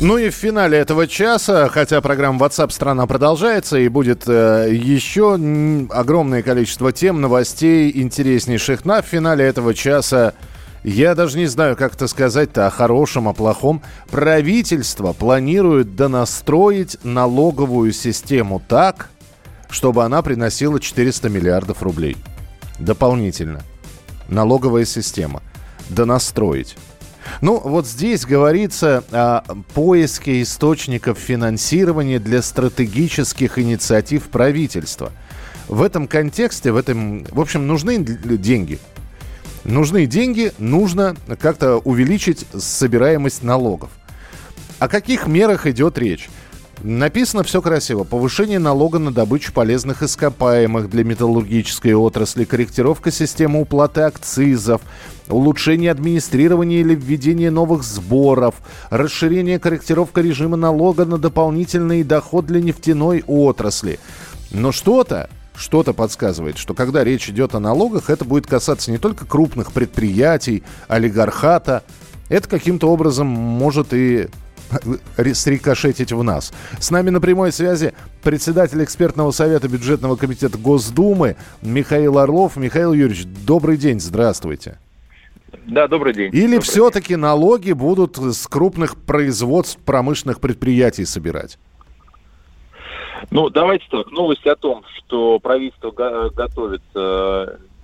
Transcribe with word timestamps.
ну 0.00 0.16
и 0.16 0.30
в 0.30 0.34
финале 0.34 0.78
этого 0.78 1.08
часа, 1.08 1.68
хотя 1.68 2.00
программа 2.00 2.46
WhatsApp 2.46 2.70
страна 2.70 3.06
продолжается 3.08 3.78
и 3.78 3.88
будет 3.88 4.28
э, 4.28 4.68
еще 4.72 5.34
огромное 5.90 6.42
количество 6.42 6.92
тем, 6.92 7.20
новостей 7.20 7.90
интереснейших. 7.92 8.84
На 8.84 9.02
финале 9.02 9.44
этого 9.44 9.74
часа 9.74 10.34
я 10.84 11.16
даже 11.16 11.36
не 11.36 11.46
знаю, 11.46 11.76
как 11.76 11.94
это 11.94 12.06
сказать-то, 12.06 12.68
о 12.68 12.70
хорошем, 12.70 13.26
о 13.28 13.32
плохом. 13.32 13.82
Правительство 14.08 15.12
планирует 15.12 15.96
донастроить 15.96 16.96
налоговую 17.02 17.92
систему 17.92 18.62
так, 18.68 19.10
чтобы 19.68 20.04
она 20.04 20.22
приносила 20.22 20.78
400 20.78 21.28
миллиардов 21.28 21.82
рублей. 21.82 22.16
Дополнительно. 22.78 23.62
Налоговая 24.28 24.84
система. 24.84 25.42
Донастроить. 25.88 26.76
Ну, 27.40 27.58
вот 27.58 27.86
здесь 27.86 28.24
говорится 28.24 29.04
о 29.10 29.42
поиске 29.74 30.42
источников 30.42 31.18
финансирования 31.18 32.18
для 32.18 32.42
стратегических 32.42 33.58
инициатив 33.58 34.24
правительства. 34.28 35.12
В 35.68 35.82
этом 35.82 36.08
контексте, 36.08 36.72
в 36.72 36.76
этом, 36.76 37.24
в 37.24 37.40
общем, 37.40 37.66
нужны 37.66 37.98
деньги. 37.98 38.78
Нужны 39.64 40.06
деньги, 40.06 40.52
нужно 40.58 41.16
как-то 41.40 41.76
увеличить 41.76 42.46
собираемость 42.56 43.42
налогов. 43.42 43.90
О 44.78 44.88
каких 44.88 45.26
мерах 45.26 45.66
идет 45.66 45.98
речь? 45.98 46.28
Написано 46.82 47.42
все 47.42 47.60
красиво. 47.60 48.04
Повышение 48.04 48.60
налога 48.60 49.00
на 49.00 49.10
добычу 49.10 49.52
полезных 49.52 50.04
ископаемых 50.04 50.88
для 50.88 51.02
металлургической 51.02 51.94
отрасли, 51.94 52.44
корректировка 52.44 53.10
системы 53.10 53.60
уплаты 53.60 54.02
акцизов, 54.02 54.80
улучшение 55.28 55.90
администрирования 55.90 56.80
или 56.80 56.94
введение 56.94 57.50
новых 57.50 57.82
сборов, 57.82 58.54
расширение 58.90 59.58
корректировка 59.58 60.20
режима 60.20 60.56
налога 60.56 61.04
на 61.04 61.18
дополнительный 61.18 62.04
доход 62.04 62.46
для 62.46 62.60
нефтяной 62.60 63.24
отрасли. 63.26 63.98
Но 64.52 64.70
что-то, 64.70 65.28
что-то 65.56 65.92
подсказывает, 65.92 66.58
что 66.58 66.74
когда 66.74 67.02
речь 67.02 67.28
идет 67.28 67.56
о 67.56 67.60
налогах, 67.60 68.08
это 68.08 68.24
будет 68.24 68.46
касаться 68.46 68.92
не 68.92 68.98
только 68.98 69.26
крупных 69.26 69.72
предприятий, 69.72 70.62
олигархата, 70.86 71.82
это 72.28 72.48
каким-то 72.48 72.88
образом 72.88 73.26
может 73.26 73.88
и 73.92 74.28
срикошетить 75.34 76.12
в 76.12 76.22
нас. 76.22 76.52
С 76.78 76.90
нами 76.90 77.10
на 77.10 77.20
прямой 77.20 77.52
связи 77.52 77.94
председатель 78.22 78.82
экспертного 78.82 79.30
совета 79.30 79.68
бюджетного 79.68 80.16
комитета 80.16 80.58
Госдумы 80.58 81.36
Михаил 81.62 82.18
Орлов. 82.18 82.56
Михаил 82.56 82.92
Юрьевич, 82.92 83.24
добрый 83.46 83.76
день, 83.76 84.00
здравствуйте. 84.00 84.78
Да, 85.66 85.88
добрый 85.88 86.14
день. 86.14 86.30
Или 86.32 86.56
добрый 86.56 86.60
все-таки 86.60 87.08
день. 87.10 87.18
налоги 87.18 87.72
будут 87.72 88.16
с 88.18 88.46
крупных 88.46 88.96
производств 88.96 89.78
промышленных 89.84 90.40
предприятий 90.40 91.04
собирать? 91.04 91.58
Ну, 93.30 93.50
давайте 93.50 93.84
так. 93.90 94.10
Новость 94.10 94.46
о 94.46 94.56
том, 94.56 94.84
что 94.96 95.38
правительство 95.40 95.90
готовит 95.90 96.82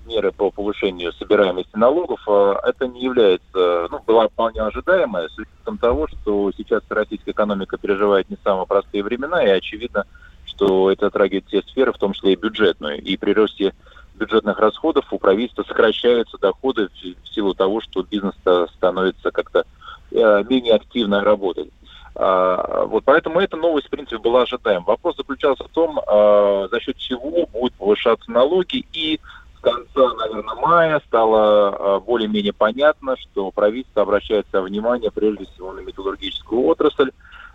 меры 0.06 0.32
по 0.32 0.50
повышению 0.50 1.12
собираемости 1.12 1.76
налогов, 1.76 2.20
а 2.26 2.60
это 2.64 2.86
не 2.86 3.02
является, 3.02 3.88
ну, 3.90 4.00
была 4.06 4.28
вполне 4.28 4.60
ожидаемая, 4.62 5.28
с 5.28 5.38
учетом 5.38 5.78
того, 5.78 6.08
что 6.08 6.52
сейчас 6.56 6.82
российская 6.88 7.32
экономика 7.32 7.76
переживает 7.76 8.30
не 8.30 8.36
самые 8.42 8.66
простые 8.66 9.02
времена, 9.02 9.44
и 9.44 9.50
очевидно, 9.50 10.04
что 10.44 10.90
это 10.90 11.06
затрагивает 11.06 11.46
все 11.48 11.62
сферы, 11.62 11.92
в 11.92 11.98
том 11.98 12.12
числе 12.12 12.34
и 12.34 12.36
бюджетную. 12.36 13.00
И 13.00 13.16
при 13.16 13.32
росте 13.32 13.74
бюджетных 14.14 14.58
расходов 14.58 15.12
у 15.12 15.18
правительства 15.18 15.64
сокращаются 15.64 16.38
доходы 16.38 16.88
в 16.88 17.28
силу 17.28 17.54
того, 17.54 17.80
что 17.80 18.02
бизнес 18.02 18.34
становится 18.76 19.30
как-то 19.30 19.64
э, 20.12 20.44
менее 20.48 20.74
активно 20.74 21.22
работать. 21.22 21.68
А, 22.16 22.84
вот 22.86 23.04
поэтому 23.04 23.40
эта 23.40 23.56
новость, 23.56 23.88
в 23.88 23.90
принципе, 23.90 24.18
была 24.18 24.42
ожидаема. 24.42 24.84
Вопрос 24.86 25.16
заключался 25.16 25.64
в 25.64 25.68
том, 25.68 26.00
а, 26.06 26.68
за 26.70 26.80
счет 26.80 26.96
чего 26.96 27.46
будут 27.46 27.74
повышаться 27.74 28.30
налоги 28.30 28.84
и 28.92 29.20
конца, 29.64 30.14
наверное, 30.14 30.54
мая 30.54 31.02
стало 31.06 31.96
а, 31.96 32.00
более-менее 32.00 32.52
понятно, 32.52 33.16
что 33.16 33.50
правительство 33.50 34.02
обращает 34.02 34.46
свое 34.50 34.66
внимание 34.66 35.10
прежде 35.10 35.46
всего 35.46 35.72
на 35.72 35.80
металлургическую 35.80 36.62
отрасль, 36.62 37.10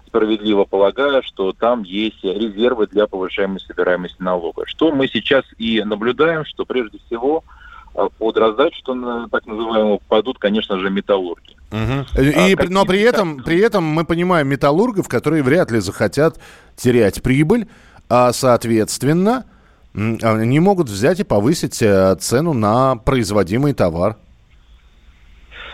справедливо 0.07 0.65
полагая, 0.65 1.21
что 1.21 1.53
там 1.53 1.83
есть 1.83 2.23
резервы 2.23 2.87
для 2.87 3.07
повышаемой 3.07 3.59
собираемости 3.59 4.21
налога. 4.21 4.63
Что 4.65 4.91
мы 4.91 5.07
сейчас 5.07 5.45
и 5.57 5.81
наблюдаем, 5.83 6.45
что 6.45 6.65
прежде 6.65 6.99
всего 7.05 7.43
а, 7.95 8.09
под 8.09 8.37
раздачу, 8.37 8.81
так 9.31 9.45
называемую, 9.45 9.99
попадут, 9.99 10.39
конечно 10.39 10.79
же, 10.79 10.89
металлурги. 10.89 11.55
Угу. 11.71 12.21
И, 12.21 12.55
а, 12.55 12.65
но 12.69 12.85
при 12.85 13.01
этом, 13.01 13.43
при 13.43 13.59
этом 13.59 13.83
мы 13.83 14.03
понимаем 14.03 14.47
металлургов, 14.47 15.07
которые 15.07 15.43
вряд 15.43 15.71
ли 15.71 15.79
захотят 15.79 16.39
терять 16.75 17.21
прибыль, 17.21 17.67
а 18.09 18.33
соответственно 18.33 19.45
не 19.93 20.59
могут 20.59 20.87
взять 20.89 21.19
и 21.19 21.23
повысить 21.23 21.81
э, 21.81 22.15
цену 22.19 22.53
на 22.53 22.95
производимый 22.95 23.73
товар. 23.73 24.17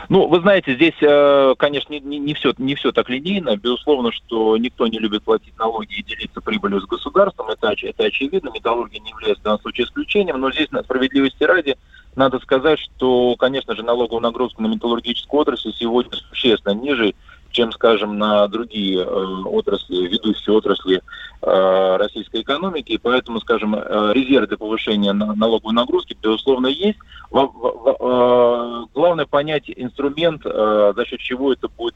Ну, 0.08 0.28
вы 0.28 0.40
знаете, 0.42 0.76
здесь, 0.76 0.96
э, 1.02 1.56
конечно, 1.58 1.94
не, 1.94 2.20
не, 2.20 2.34
все, 2.36 2.54
не 2.58 2.75
все 2.75 2.92
так 2.92 3.09
линейно. 3.09 3.58
Безусловно, 3.58 4.12
что 4.12 4.56
никто 4.58 4.88
не 4.88 5.00
любит 5.00 5.24
платить 5.24 5.58
налоги 5.58 5.96
и 5.96 6.04
делиться 6.04 6.42
прибылью 6.42 6.81
с 6.81 6.86
государством. 6.86 7.50
Это, 7.50 7.74
это 7.81 8.04
очевидно. 8.04 8.52
Металлургия 8.54 9.02
не 9.02 9.09
является 9.09 9.42
в 9.42 9.44
данном 9.44 9.62
случае 9.62 9.88
исключением. 9.88 10.40
Но 10.40 10.52
здесь, 10.52 10.72
на 10.72 10.84
справедливости 10.84 11.44
ради, 11.44 11.75
надо 12.16 12.40
сказать, 12.40 12.80
что, 12.80 13.36
конечно 13.38 13.75
же, 13.75 13.84
налоговую 13.84 14.22
нагрузку 14.22 14.62
на 14.62 14.68
металлургическую 14.68 15.42
отрасль 15.42 15.74
сегодня 15.74 16.16
существенно 16.30 16.74
ниже, 16.74 17.14
чем, 17.56 17.72
скажем, 17.72 18.18
на 18.18 18.48
другие 18.50 19.00
э, 19.00 19.06
отрасли, 19.06 20.08
ведущие 20.08 20.54
отрасли 20.54 21.02
э, 21.42 21.98
российской 21.98 22.42
экономики. 22.42 22.92
И 22.92 22.98
поэтому, 22.98 23.40
скажем, 23.40 23.76
э, 23.76 24.12
резервы 24.14 24.48
для 24.48 24.58
повышения 24.58 25.14
на, 25.14 25.34
налоговой 25.36 25.74
нагрузки, 25.74 26.18
безусловно, 26.22 26.68
есть. 26.68 27.00
Главное 27.32 29.26
понять 29.26 29.64
инструмент, 29.68 30.44
за 30.44 31.06
счет 31.06 31.20
чего 31.20 31.52
это 31.52 31.68
будет 31.68 31.96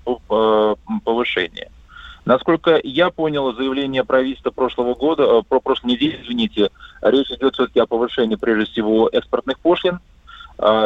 повышение. 1.06 1.70
Насколько 2.26 2.80
я 2.84 3.10
понял 3.10 3.54
заявление 3.54 4.04
правительства 4.04 4.52
прошлого 4.52 4.96
года, 4.96 5.42
про 5.48 5.60
прошлой 5.60 5.92
недели, 5.92 6.20
извините, 6.22 6.70
речь 7.02 7.32
идет 7.32 7.54
все-таки 7.54 7.80
о 7.80 7.86
повышении, 7.86 8.36
прежде 8.36 8.66
всего, 8.66 9.08
экспортных 9.12 9.60
пошлин 9.60 10.00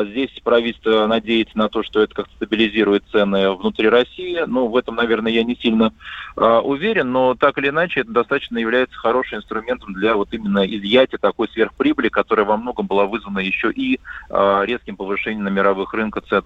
здесь 0.06 0.30
правительство 0.44 1.08
надеется 1.08 1.58
на 1.58 1.68
то, 1.68 1.84
что 1.84 2.02
это 2.02 2.14
как-то 2.14 2.36
стабилизирует 2.36 3.04
цены 3.12 3.52
внутри 3.54 3.90
России. 3.90 4.44
Ну, 4.46 4.68
в 4.68 4.78
этом, 4.78 4.96
наверное, 4.96 5.32
я 5.32 5.44
не 5.44 5.56
сильно 5.56 5.94
а, 6.36 6.60
уверен, 6.60 7.12
но 7.12 7.36
так 7.36 7.58
или 7.58 7.70
иначе 7.70 8.02
это 8.02 8.12
достаточно 8.12 8.58
является 8.58 8.96
хорошим 8.98 9.40
инструментом 9.40 9.94
для 9.94 10.16
вот 10.16 10.30
именно 10.32 10.66
изъятия 10.66 11.18
такой 11.18 11.50
сверхприбыли, 11.50 12.10
которая 12.10 12.46
во 12.46 12.58
многом 12.58 12.88
была 12.88 13.06
вызвана 13.06 13.40
еще 13.40 13.72
и 13.72 14.00
а, 14.30 14.64
резким 14.64 14.96
повышением 14.96 15.44
на 15.44 15.50
мировых 15.50 15.94
рынках 15.94 16.26
цен, 16.26 16.44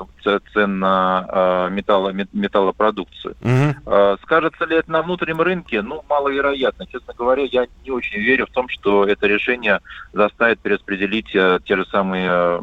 цен 0.54 0.80
на 0.80 1.26
а, 1.28 1.70
металло, 1.70 2.14
металлопродукцию. 2.34 3.36
Угу. 3.42 3.76
А, 3.88 4.18
скажется 4.24 4.66
ли 4.66 4.78
это 4.78 4.92
на 4.92 5.02
внутреннем 5.02 5.42
рынке? 5.42 5.82
Ну, 5.82 6.04
маловероятно. 6.10 6.88
Честно 6.88 7.14
говоря, 7.18 7.44
я 7.44 7.68
не 7.84 7.92
очень 7.92 8.20
верю 8.20 8.48
в 8.48 8.52
том, 8.52 8.70
что 8.70 9.06
это 9.06 9.28
решение 9.28 9.82
заставит 10.14 10.60
перераспределить 10.60 11.36
а, 11.36 11.60
те 11.60 11.76
же 11.76 11.86
самые 11.92 12.30
а, 12.30 12.62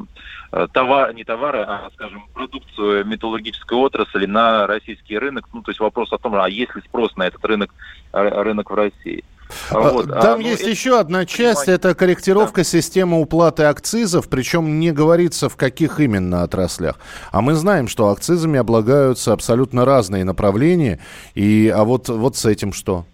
Э, 0.53 0.53
товар, 0.72 1.12
не 1.14 1.24
товары, 1.24 1.64
а, 1.66 1.90
скажем, 1.94 2.26
продукцию 2.32 3.04
металлургической 3.06 3.76
отрасли 3.76 4.26
на 4.26 4.66
российский 4.66 5.18
рынок. 5.18 5.48
Ну, 5.52 5.62
то 5.62 5.70
есть 5.70 5.80
вопрос 5.80 6.12
о 6.12 6.18
том, 6.18 6.34
а 6.36 6.48
есть 6.48 6.74
ли 6.74 6.82
спрос 6.82 7.16
на 7.16 7.26
этот 7.26 7.44
рынок, 7.44 7.74
рынок 8.12 8.70
в 8.70 8.74
России. 8.74 9.24
А, 9.70 9.90
вот. 9.90 10.10
А, 10.10 10.20
Там 10.20 10.34
а, 10.34 10.36
ну, 10.38 10.42
есть 10.42 10.62
это... 10.62 10.70
еще 10.70 10.98
одна 10.98 11.26
часть, 11.26 11.68
это 11.68 11.94
корректировка 11.94 12.60
да. 12.60 12.64
системы 12.64 13.20
уплаты 13.20 13.64
акцизов, 13.64 14.28
причем 14.28 14.78
не 14.78 14.92
говорится 14.92 15.48
в 15.48 15.56
каких 15.56 16.00
именно 16.00 16.42
отраслях. 16.42 16.98
А 17.30 17.40
мы 17.40 17.54
знаем, 17.54 17.88
что 17.88 18.08
акцизами 18.08 18.58
облагаются 18.58 19.32
абсолютно 19.32 19.84
разные 19.84 20.24
направления, 20.24 21.00
и, 21.34 21.68
а 21.68 21.84
вот, 21.84 22.08
вот 22.08 22.36
с 22.36 22.46
этим 22.46 22.72
что? 22.72 23.04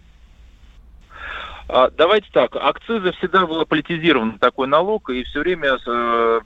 Давайте 1.97 2.27
так, 2.33 2.57
акцизы 2.57 3.13
всегда 3.13 3.47
был 3.47 3.65
политизирован 3.65 4.39
такой 4.41 4.67
налог, 4.67 5.09
и 5.11 5.23
все 5.23 5.39
время 5.39 5.79
э, 5.87 6.41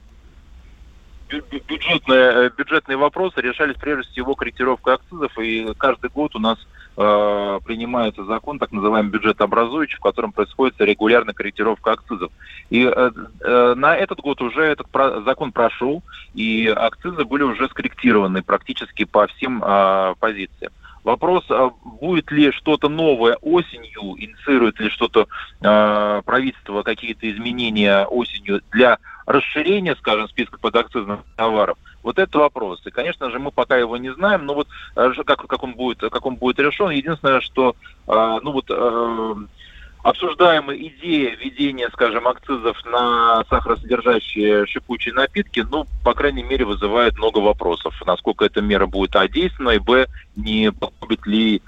бюджетные, 1.39 2.47
э, 2.47 2.49
бюджетные 2.55 2.97
вопросы 2.97 3.41
решались 3.41 3.75
прежде 3.75 4.11
всего 4.11 4.35
корректировкой 4.35 4.95
акцизов, 4.95 5.37
и 5.39 5.73
каждый 5.77 6.09
год 6.09 6.35
у 6.35 6.39
нас 6.39 6.57
э, 6.97 7.59
принимается 7.65 8.23
закон, 8.23 8.59
так 8.59 8.71
называемый 8.71 9.11
бюджет 9.11 9.41
образующий, 9.41 9.97
в 9.97 10.01
котором 10.01 10.31
происходит 10.31 10.75
регулярная 10.79 11.33
корректировка 11.33 11.93
акцизов. 11.93 12.31
И 12.69 12.83
э, 12.83 13.11
э, 13.41 13.73
на 13.75 13.95
этот 13.95 14.19
год 14.19 14.41
уже 14.41 14.63
этот 14.63 14.89
про, 14.89 15.21
закон 15.21 15.51
прошел, 15.51 16.03
и 16.33 16.67
акцизы 16.67 17.25
были 17.25 17.43
уже 17.43 17.67
скорректированы 17.69 18.43
практически 18.43 19.05
по 19.05 19.27
всем 19.27 19.63
э, 19.63 20.15
позициям. 20.19 20.71
Вопрос, 21.05 21.45
а 21.49 21.69
будет 21.83 22.31
ли 22.31 22.51
что-то 22.51 22.89
новое 22.89 23.35
осенью, 23.35 24.15
инициирует 24.17 24.79
ли 24.79 24.89
что-то 24.89 25.27
э, 25.61 26.21
правительство, 26.25 26.81
какие-то 26.81 27.29
изменения 27.31 28.05
осенью 28.05 28.61
для 28.71 28.97
расширения, 29.25 29.95
скажем, 29.95 30.27
списка 30.29 30.59
подакцизных 30.59 31.21
товаров. 31.35 31.77
Вот 32.03 32.19
это 32.19 32.37
вопрос. 32.39 32.81
И, 32.85 32.91
конечно 32.91 33.31
же, 33.31 33.39
мы 33.39 33.51
пока 33.51 33.77
его 33.77 33.97
не 33.97 34.13
знаем, 34.13 34.45
но 34.45 34.53
вот 34.53 34.67
как, 34.95 35.47
как, 35.47 35.63
он, 35.63 35.73
будет, 35.73 35.99
как 35.99 36.25
он 36.25 36.35
будет 36.35 36.59
решен. 36.59 36.89
Единственное, 36.89 37.41
что 37.41 37.75
э, 38.07 38.39
ну 38.43 38.51
вот, 38.51 38.65
э, 38.69 39.35
обсуждаемая 40.03 40.77
идея 40.77 41.35
введения, 41.35 41.89
скажем, 41.91 42.27
акцизов 42.27 42.77
на 42.85 43.43
сахаросодержащие 43.49 44.67
шипучие 44.67 45.15
напитки, 45.15 45.65
ну, 45.67 45.87
по 46.03 46.13
крайней 46.13 46.43
мере, 46.43 46.65
вызывает 46.65 47.17
много 47.17 47.39
вопросов. 47.39 47.99
Насколько 48.05 48.45
эта 48.45 48.61
мера 48.61 48.85
будет 48.85 49.15
А 49.15 49.27
действенной, 49.27 49.79
Б, 49.79 50.05
не 50.35 50.71
погубит 50.71 51.25
ли 51.25 51.57
э, 51.57 51.59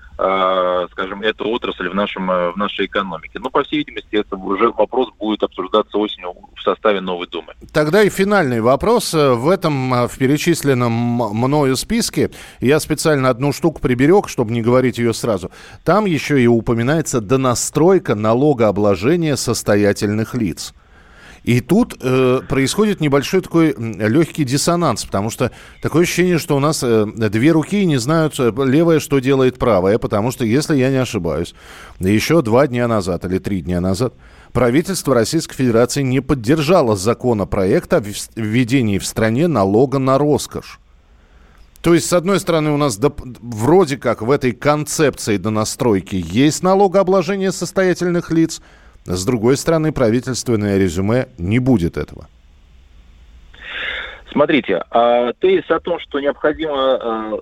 скажем, 0.92 1.22
эту 1.22 1.48
отрасль 1.50 1.90
в, 1.90 1.96
нашем, 1.96 2.32
э, 2.32 2.52
в 2.52 2.58
нашей 2.58 2.88
экономике. 2.88 3.40
Ну, 3.40 3.52
по 3.52 3.64
всей 3.64 3.78
видимости, 3.78 4.16
это 4.16 4.36
уже 4.36 4.72
вопрос 4.72 5.10
будет 5.20 5.44
обсуждаться 5.44 5.98
осенью 5.98 6.34
в 6.56 6.62
составе 6.62 7.02
новой 7.02 7.28
Думы. 7.28 7.54
Тогда 7.72 8.02
и 8.02 8.10
финальный 8.10 8.62
вопрос. 8.62 9.14
В 9.14 9.48
этом, 9.50 9.94
э, 9.94 10.08
в 10.08 10.18
перечисленном 10.18 10.92
мною 10.92 11.76
списке, 11.76 12.32
я 12.60 12.80
специально 12.80 13.30
одну 13.30 13.54
штуку 13.54 13.80
приберег, 13.80 14.28
чтобы 14.28 14.54
не 14.54 14.62
говорить 14.62 14.98
ее 14.98 15.14
сразу. 15.14 15.52
Там 15.84 16.06
еще 16.06 16.42
и 16.42 16.48
упоминается 16.48 17.22
донастройка 17.22 18.16
налогообложения 18.16 19.36
состоятельных 19.36 20.34
лиц. 20.34 20.74
И 21.48 21.62
тут 21.62 21.96
э, 22.02 22.42
происходит 22.50 23.00
небольшой 23.00 23.40
такой 23.40 23.74
легкий 23.78 24.44
диссонанс, 24.44 25.06
потому 25.06 25.30
что 25.30 25.52
такое 25.82 26.04
ощущение, 26.04 26.40
что 26.40 26.58
у 26.58 26.60
нас 26.60 26.84
э, 26.84 27.06
две 27.06 27.52
руки 27.52 27.86
не 27.86 27.96
знают 27.96 28.38
э, 28.38 28.52
левая, 28.66 29.00
что 29.00 29.20
делает 29.20 29.58
правая, 29.58 29.98
потому 29.98 30.32
что, 30.32 30.44
если 30.44 30.76
я 30.76 30.90
не 30.90 30.98
ошибаюсь, 30.98 31.56
еще 32.02 32.42
два 32.42 32.68
дня 32.68 32.90
назад 32.90 33.24
или 33.24 33.40
три 33.40 33.62
дня 33.62 33.80
назад 33.80 34.14
правительство 34.52 35.16
Российской 35.16 35.56
Федерации 35.56 36.02
не 36.02 36.20
поддержало 36.20 36.98
законопроект 36.98 37.94
о 37.94 38.04
введении 38.36 38.98
в 38.98 39.06
стране 39.06 39.48
налога 39.48 40.00
на 40.00 40.18
роскошь. 40.18 40.82
То 41.80 41.94
есть, 41.94 42.08
с 42.08 42.14
одной 42.14 42.42
стороны, 42.42 42.72
у 42.72 42.78
нас 42.78 42.98
до, 42.98 43.16
вроде 43.42 43.96
как 43.96 44.22
в 44.22 44.32
этой 44.32 44.52
концепции 44.52 45.38
донастройки 45.38 46.22
есть 46.28 46.62
налогообложение 46.62 47.54
состоятельных 47.54 48.32
лиц– 48.32 48.62
с 49.08 49.26
другой 49.26 49.58
стороны, 49.58 49.92
правительственное 49.92 50.78
резюме 50.78 51.28
не 51.38 51.60
будет 51.60 51.98
этого. 51.98 52.28
Смотрите, 54.32 54.84
а 54.92 55.34
тезис 55.34 55.70
о 55.72 55.80
том, 55.80 56.00
что 56.00 56.20
необходимо 56.20 56.74
а, 56.76 57.40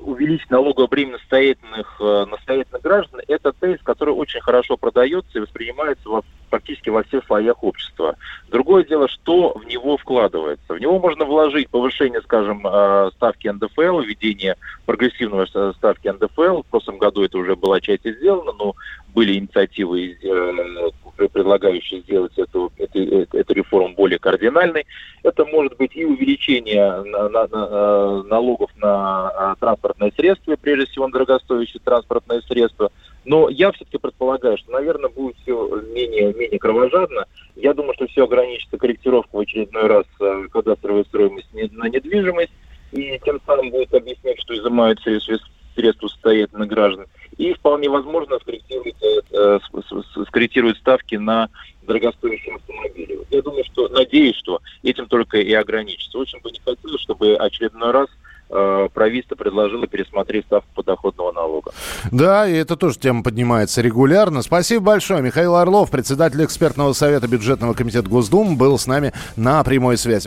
увеличить 0.00 0.50
налогообременность 0.50 1.22
состоятельных, 1.22 1.96
э, 2.00 2.24
настоятельных 2.30 2.82
граждан, 2.82 3.20
это 3.26 3.52
тезис, 3.52 3.80
который 3.82 4.14
очень 4.14 4.40
хорошо 4.40 4.76
продается 4.76 5.38
и 5.38 5.40
воспринимается 5.40 6.08
во, 6.08 6.22
практически 6.50 6.88
во 6.90 7.02
всех 7.02 7.24
слоях 7.26 7.62
общества. 7.62 8.16
Другое 8.48 8.84
дело, 8.84 9.08
что 9.08 9.52
в 9.58 9.64
него 9.64 9.96
вкладывается. 9.96 10.74
В 10.74 10.78
него 10.78 10.98
можно 10.98 11.24
вложить 11.24 11.68
повышение, 11.68 12.20
скажем, 12.22 12.66
э, 12.66 13.10
ставки 13.16 13.48
НДФЛ, 13.48 14.00
введение 14.00 14.56
прогрессивного 14.86 15.72
ставки 15.72 16.08
НДФЛ. 16.08 16.62
В 16.62 16.66
прошлом 16.66 16.98
году 16.98 17.22
это 17.24 17.38
уже 17.38 17.56
была 17.56 17.80
часть 17.80 18.08
сделана, 18.08 18.52
но 18.52 18.74
были 19.14 19.38
инициативы, 19.38 20.16
э, 20.22 20.90
предлагающие 21.26 22.00
сделать 22.00 22.38
эту, 22.38 22.72
эту, 22.78 22.98
эту 23.00 23.54
реформу 23.54 23.94
более 23.94 24.18
кардинальной. 24.18 24.86
Это 25.22 25.44
может 25.44 25.76
быть 25.76 25.96
и 25.96 26.04
увеличение 26.04 27.02
на, 27.02 27.28
на, 27.28 27.46
на, 27.48 28.22
налогов 28.22 28.70
на 28.76 29.56
транспортные 29.58 30.12
средства, 30.12 30.56
прежде 30.56 30.86
всего 30.86 31.06
на 31.06 31.12
дорогостоящие 31.12 31.80
транспортные 31.84 32.42
средства. 32.42 32.92
Но 33.24 33.48
я 33.48 33.72
все-таки 33.72 33.98
предполагаю, 33.98 34.56
что, 34.56 34.70
наверное, 34.70 35.10
будет 35.10 35.36
все 35.42 35.82
менее, 35.92 36.32
менее 36.32 36.58
кровожадно. 36.58 37.26
Я 37.56 37.74
думаю, 37.74 37.94
что 37.94 38.06
все 38.06 38.24
ограничится 38.24 38.78
корректировкой 38.78 39.40
в 39.40 39.42
очередной 39.42 39.86
раз 39.86 40.06
э, 40.20 40.46
кадастровой 40.52 41.04
стоимости 41.04 41.68
на 41.72 41.88
недвижимость, 41.88 42.52
и 42.92 43.20
тем 43.24 43.40
самым 43.44 43.70
будет 43.70 43.92
объяснять, 43.92 44.40
что 44.40 44.56
изымаются 44.56 45.10
средства 45.74 46.08
состоятельных 46.08 46.68
граждан. 46.68 47.06
И 47.38 47.54
вполне 47.54 47.88
возможно 47.88 48.38
скорректирует, 48.40 48.96
э, 49.02 49.58
скорректирует 50.26 50.76
ставки 50.78 51.14
на 51.14 51.48
дорогостоящие 51.82 52.56
автомобили. 52.56 53.18
Я 53.30 53.42
думаю, 53.42 53.64
что, 53.64 53.88
надеюсь, 53.88 54.36
что 54.36 54.60
этим 54.82 55.06
только 55.06 55.38
и 55.38 55.52
ограничится. 55.52 56.18
Очень 56.18 56.40
бы 56.40 56.50
не 56.50 56.58
хотелось, 56.58 57.00
чтобы 57.00 57.36
очередной 57.36 57.92
раз 57.92 58.08
Э, 58.50 58.88
правительство 58.94 59.34
предложило 59.34 59.86
пересмотреть 59.86 60.46
ставку 60.46 60.68
подоходного 60.74 61.32
налога. 61.32 61.72
Да, 62.10 62.48
и 62.48 62.54
это 62.54 62.76
тоже 62.76 62.98
тема 62.98 63.22
поднимается 63.22 63.82
регулярно. 63.82 64.40
Спасибо 64.40 64.84
большое. 64.84 65.20
Михаил 65.20 65.56
Орлов, 65.56 65.90
председатель 65.90 66.42
экспертного 66.42 66.94
совета 66.94 67.28
бюджетного 67.28 67.74
комитета 67.74 68.08
Госдумы, 68.08 68.56
был 68.56 68.78
с 68.78 68.86
нами 68.86 69.12
на 69.36 69.62
прямой 69.64 69.98
связи. 69.98 70.26